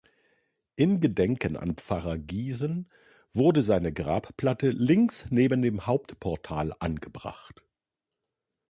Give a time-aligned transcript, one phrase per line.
[0.77, 2.89] Im Gedenken an Pfarrer Giesen
[3.33, 7.63] wurde seine Grabplatte links neben dem Hauptportal angebracht.